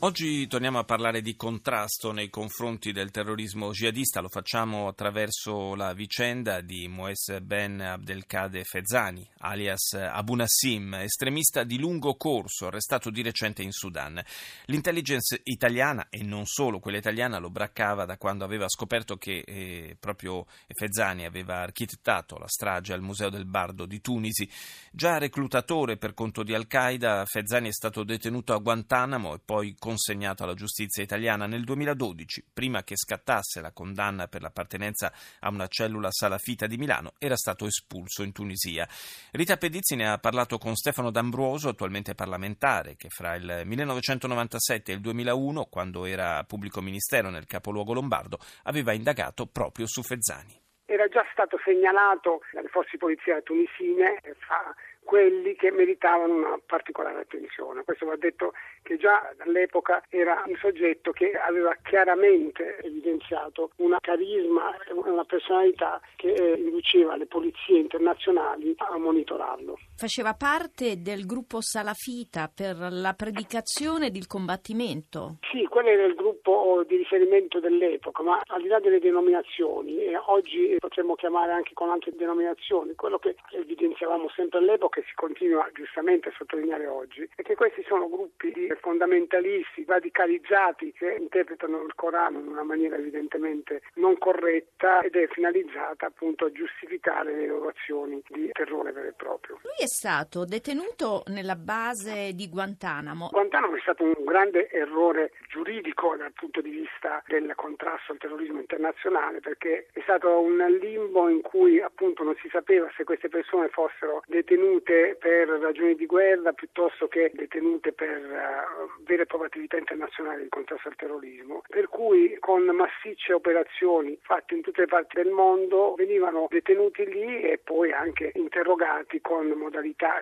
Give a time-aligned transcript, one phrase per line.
[0.00, 5.94] Oggi torniamo a parlare di contrasto nei confronti del terrorismo jihadista, lo facciamo attraverso la
[5.94, 13.22] vicenda di Moes Ben Abdelkade Fezzani, alias Abu Nassim, estremista di lungo corso, arrestato di
[13.22, 14.22] recente in Sudan.
[14.66, 19.96] L'intelligence italiana, e non solo quella italiana, lo braccava da quando aveva scoperto che eh,
[19.98, 20.44] proprio
[20.74, 24.46] Fezzani aveva architettato la strage al Museo del Bardo di Tunisi.
[24.92, 30.42] Già reclutatore per conto di Al-Qaeda, Fezzani è stato detenuto a Guantanamo e poi consegnato
[30.42, 36.10] alla giustizia italiana nel 2012, prima che scattasse la condanna per l'appartenenza a una cellula
[36.10, 38.84] salafita di Milano, era stato espulso in Tunisia.
[39.30, 44.94] Rita Pedizzi ne ha parlato con Stefano D'Ambruoso, attualmente parlamentare, che fra il 1997 e
[44.96, 50.60] il 2001, quando era pubblico ministero nel capoluogo lombardo, aveva indagato proprio su Fezzani.
[50.84, 54.74] Era già stato segnalato dalle forze di polizia tunisine fra
[55.06, 57.84] quelli che meritavano una particolare attenzione.
[57.84, 64.76] Questo va detto che già dall'epoca era un soggetto che aveva chiaramente evidenziato una carisma
[64.84, 69.78] e una personalità che eh, induceva le polizie internazionali a monitorarlo.
[69.96, 75.38] Faceva parte del gruppo salafita per la predicazione ed il combattimento?
[75.50, 80.16] Sì, quello era il gruppo di riferimento dell'epoca, ma al di là delle denominazioni, e
[80.26, 85.68] oggi potremmo chiamare anche con altre denominazioni, quello che evidenziavamo sempre all'epoca che si continua
[85.72, 91.94] giustamente a sottolineare oggi è che questi sono gruppi di fondamentalisti radicalizzati che interpretano il
[91.94, 97.68] Corano in una maniera evidentemente non corretta ed è finalizzata appunto a giustificare le loro
[97.68, 99.58] azioni di terrore vero e proprio.
[99.62, 103.28] Lui è stato detenuto nella base di Guantanamo.
[103.30, 108.58] Guantanamo è stato un grande errore giuridico dal punto di vista del contrasto al terrorismo
[108.58, 113.68] internazionale perché è stato un limbo in cui appunto non si sapeva se queste persone
[113.68, 119.76] fossero detenute per ragioni di guerra piuttosto che detenute per uh, vere e proprie attività
[119.76, 125.22] internazionali di contrasto al terrorismo, per cui con massicce operazioni fatte in tutte le parti
[125.22, 129.74] del mondo venivano detenuti lì e poi anche interrogati con modalità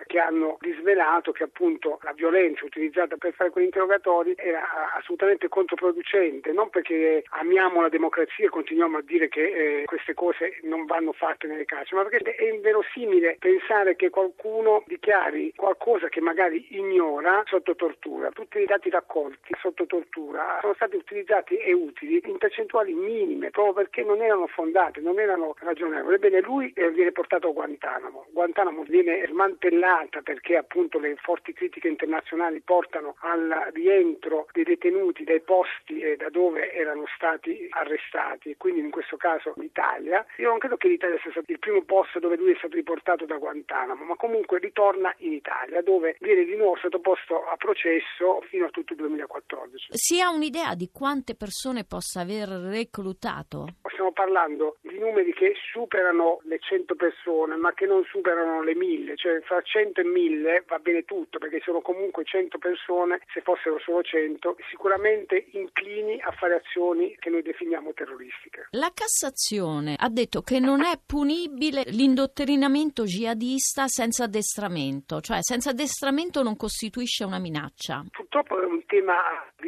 [0.05, 6.51] che hanno risvelato che appunto la violenza utilizzata per fare quegli interrogatori era assolutamente controproducente,
[6.51, 11.13] non perché amiamo la democrazia e continuiamo a dire che eh, queste cose non vanno
[11.13, 17.43] fatte nelle carceri, ma perché è inverosimile pensare che qualcuno dichiari qualcosa che magari ignora
[17.45, 18.29] sotto tortura.
[18.29, 23.73] Tutti i dati raccolti sotto tortura sono stati utilizzati e utili in percentuali minime proprio
[23.73, 26.15] perché non erano fondate, non erano ragionevoli.
[26.15, 28.25] Ebbene, lui viene portato a Guantanamo.
[28.31, 35.41] Guantanamo viene smantellata perché appunto le forti critiche internazionali portano al rientro dei detenuti dai
[35.41, 40.25] posti eh, da dove erano stati arrestati quindi in questo caso l'Italia.
[40.37, 43.25] Io non credo che l'Italia sia stato il primo posto dove lui è stato riportato
[43.25, 48.65] da Guantanamo, ma comunque ritorna in Italia dove viene di nuovo sottoposto a processo fino
[48.65, 49.87] a tutto il 2014.
[49.91, 53.67] Si ha un'idea di quante persone possa aver reclutato?
[53.95, 59.15] Stiamo parlando di numeri che superano le 100 persone ma che non superano le 1000,
[59.15, 63.79] cioè fra 100 e 1000 va bene tutto perché sono comunque 100 persone, se fossero
[63.79, 68.67] solo 100, sicuramente inclini a fare azioni che noi definiamo terroristiche.
[68.71, 76.43] La Cassazione ha detto che non è punibile l'indottrinamento jihadista senza addestramento, cioè senza addestramento
[76.43, 78.03] non costituisce una minaccia.
[78.11, 79.15] Purtroppo è un tema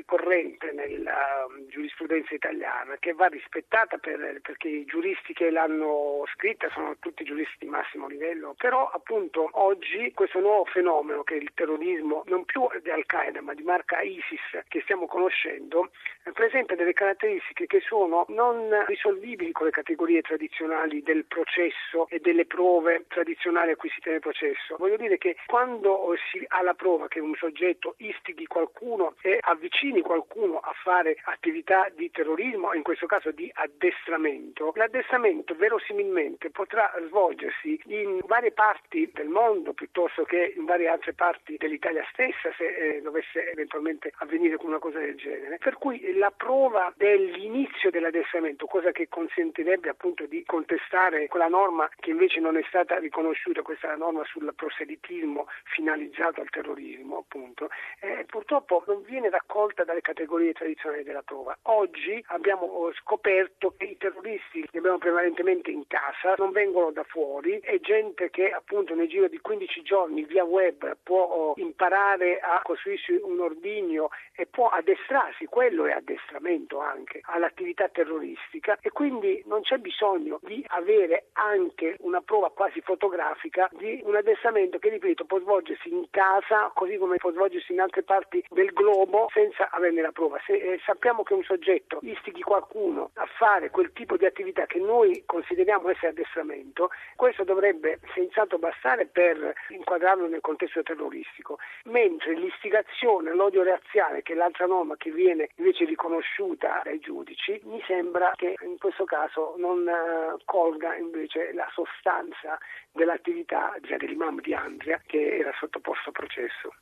[0.07, 6.69] ricorrente nella um, giurisprudenza italiana che va rispettata per, perché i giuristi che l'hanno scritta
[6.69, 11.51] sono tutti giuristi di massimo livello, però appunto oggi questo nuovo fenomeno che è il
[11.53, 15.89] terrorismo non più di Al-Qaeda ma di marca ISIS che stiamo conoscendo
[16.33, 22.45] presenta delle caratteristiche che sono non risolvibili con le categorie tradizionali del processo e delle
[22.45, 24.75] prove tradizionali acquisite nel processo.
[24.77, 29.96] Voglio dire che quando si ha la prova che un soggetto istighi qualcuno e avvicini
[30.01, 37.79] qualcuno a fare attività di terrorismo, in questo caso di addestramento, l'addestramento verosimilmente potrà svolgersi
[37.85, 43.01] in varie parti del mondo piuttosto che in varie altre parti dell'Italia stessa se eh,
[43.01, 45.57] dovesse eventualmente avvenire una cosa del genere.
[45.57, 52.11] Per cui la prova dell'inizio dell'addestramento, cosa che consentirebbe appunto di contestare quella norma che
[52.11, 57.69] invece non è stata riconosciuta, questa è la norma sul proselitismo finalizzato al terrorismo, appunto,
[57.99, 61.57] eh, purtroppo non viene raccolta dalle categorie tradizionali della prova.
[61.63, 64.56] Oggi abbiamo scoperto che i terroristi
[64.87, 69.39] abbiamo prevalentemente in casa, non vengono da fuori, è gente che appunto nel giro di
[69.39, 75.91] 15 giorni via web può imparare a costruirsi un ordigno e può addestrarsi, quello è
[75.91, 82.79] addestramento anche, all'attività terroristica e quindi non c'è bisogno di avere anche una prova quasi
[82.81, 87.81] fotografica di un addestramento che, ripeto, può svolgersi in casa così come può svolgersi in
[87.81, 90.39] altre parti del globo senza averne la prova.
[90.45, 94.76] Se eh, sappiamo che un soggetto istighi qualcuno a fare quel tipo di attività che
[94.79, 103.33] noi consideriamo essere addestramento, questo dovrebbe senz'altro bastare per inquadrarlo nel contesto terroristico, mentre l'istigazione,
[103.33, 108.55] l'odio reaziale, che è l'altra norma che viene invece riconosciuta dai giudici, mi sembra che
[108.61, 112.57] in questo caso non uh, colga invece la sostanza
[112.91, 116.73] dell'attività dell'imam di Andria che era sottoposto a processo.